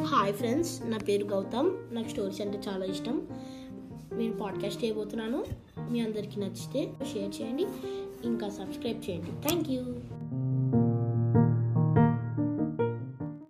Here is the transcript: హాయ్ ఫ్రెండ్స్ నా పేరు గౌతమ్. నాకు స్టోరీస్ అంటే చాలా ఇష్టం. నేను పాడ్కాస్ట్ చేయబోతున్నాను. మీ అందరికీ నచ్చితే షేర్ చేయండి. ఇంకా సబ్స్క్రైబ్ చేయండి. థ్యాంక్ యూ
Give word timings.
హాయ్ 0.00 0.34
ఫ్రెండ్స్ 0.34 0.80
నా 0.84 0.98
పేరు 0.98 1.24
గౌతమ్. 1.24 1.94
నాకు 1.94 2.08
స్టోరీస్ 2.08 2.40
అంటే 2.40 2.60
చాలా 2.68 2.84
ఇష్టం. 2.84 3.26
నేను 4.12 4.38
పాడ్కాస్ట్ 4.38 4.84
చేయబోతున్నాను. 4.84 5.44
మీ 5.90 6.00
అందరికీ 6.00 6.40
నచ్చితే 6.40 6.92
షేర్ 7.12 7.42
చేయండి. 7.42 7.66
ఇంకా 8.24 8.48
సబ్స్క్రైబ్ 8.48 9.10
చేయండి. 9.10 9.48
థ్యాంక్ 9.48 9.70
యూ 9.70 9.82